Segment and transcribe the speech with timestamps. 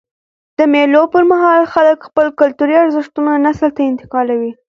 [0.57, 4.51] د مېلو پر مهال خلک خپل کلتوري ارزښتونه نسل ته انتقالوي.